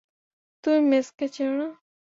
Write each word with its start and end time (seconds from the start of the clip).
তুমি 0.63 0.79
মেসকে 0.89 1.25
চেনোনা। 1.33 1.67